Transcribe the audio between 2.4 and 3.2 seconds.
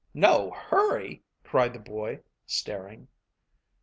staring.